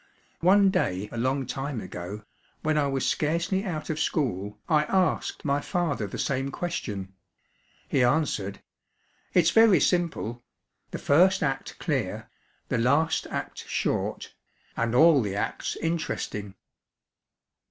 One 0.39 0.71
day 0.71 1.09
a 1.11 1.17
long 1.19 1.45
time 1.45 1.79
ago, 1.79 2.23
when 2.63 2.75
I 2.75 2.87
was 2.87 3.05
scarcely 3.07 3.63
out 3.63 3.91
of 3.91 3.99
school, 3.99 4.57
I 4.67 4.85
asked 4.85 5.45
my 5.45 5.61
father 5.61 6.07
the 6.07 6.17
same 6.17 6.49
question. 6.49 7.13
He 7.87 8.03
answered: 8.03 8.63
"It's 9.35 9.51
very 9.51 9.79
simple; 9.79 10.41
the 10.89 10.97
first 10.97 11.43
act 11.43 11.77
clear, 11.77 12.31
the 12.67 12.79
last 12.79 13.27
act 13.27 13.67
short, 13.67 14.33
and 14.75 14.95
all 14.95 15.21
the 15.21 15.35
acts 15.35 15.75
interesting." 15.75 16.55